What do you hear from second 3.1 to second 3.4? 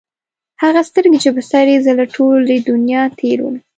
تېر